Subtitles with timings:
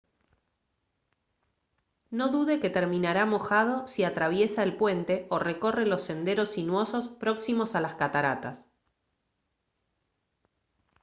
[2.17, 7.75] no dude que terminará mojado si atraviesa el puente o recorre los senderos sinuosos próximos
[7.75, 8.67] a las cataratas